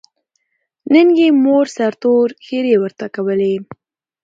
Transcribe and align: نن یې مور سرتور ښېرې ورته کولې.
نن 0.93 1.07
یې 1.19 1.27
مور 1.43 1.65
سرتور 1.77 2.27
ښېرې 2.45 2.75
ورته 2.79 3.05
کولې. 3.15 3.55